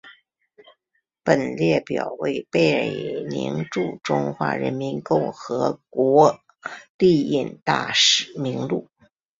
[1.23, 6.39] 本列表为贝宁驻中华人民共和国
[6.97, 8.89] 历任大使名录。